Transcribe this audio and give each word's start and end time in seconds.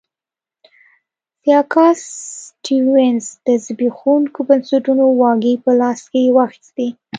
سیاکا 1.41 1.85
سټیونز 2.57 3.25
د 3.45 3.47
زبېښونکو 3.65 4.39
بنسټونو 4.47 5.03
واګې 5.19 5.53
په 5.63 5.71
لاس 5.79 6.01
کې 6.11 6.33
واخیستې. 6.37 6.87